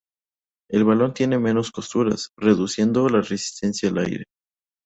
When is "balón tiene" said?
0.83-1.37